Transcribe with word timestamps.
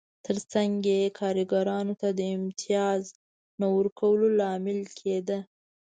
ترڅنګ 0.25 0.73
یې 0.93 1.01
کارګرانو 1.19 1.93
ته 2.01 2.09
د 2.19 2.19
امتیاز 2.37 3.03
نه 3.59 3.67
ورکولو 3.77 4.25
لامل 4.39 4.79
کېده 4.99 5.39